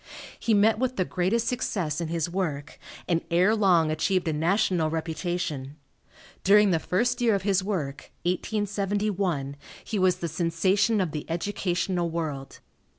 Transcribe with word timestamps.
He 0.39 0.55
met 0.55 0.79
with 0.79 0.95
the 0.95 1.05
greatest 1.05 1.47
success 1.47 2.01
in 2.01 2.07
his 2.07 2.27
work, 2.27 2.79
and 3.07 3.21
ere 3.29 3.55
long 3.55 3.91
achieved 3.91 4.27
a 4.27 4.33
national 4.33 4.89
reputation. 4.89 5.75
During 6.43 6.71
the 6.71 6.79
first 6.79 7.21
year 7.21 7.35
of 7.35 7.43
his 7.43 7.63
work, 7.63 8.09
1871, 8.23 9.55
he 9.83 9.99
was 9.99 10.15
the 10.15 10.27
sensation 10.27 11.01
of 11.01 11.11
the 11.11 11.29
educational 11.29 12.09
world. 12.09 12.61